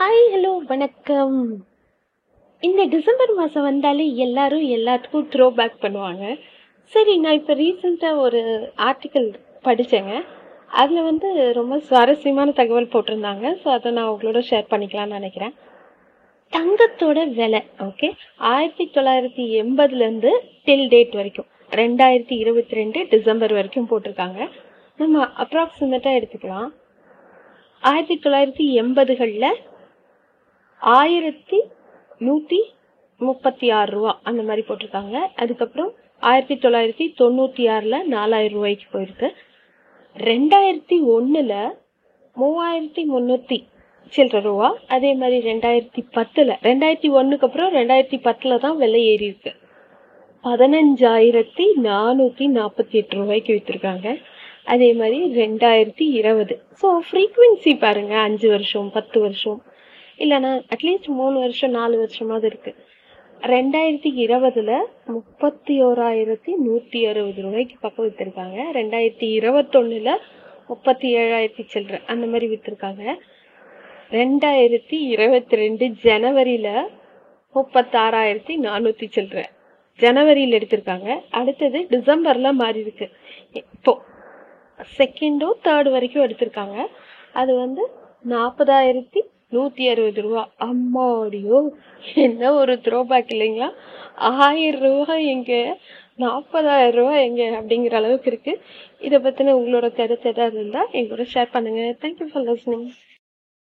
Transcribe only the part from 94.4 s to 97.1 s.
ஆயிரம் ரூபா எங்கே? நாற்பதாயிரம்